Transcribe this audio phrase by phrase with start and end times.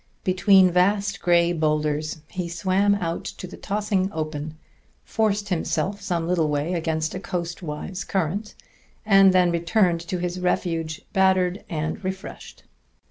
[0.23, 4.57] Between vast gray boulders he swam out to the tossing open,
[5.03, 8.55] forced himself some little way against a coast wise current,
[9.05, 12.63] and then returned to his refuge battered and refreshed.